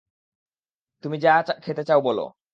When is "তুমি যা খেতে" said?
1.03-1.83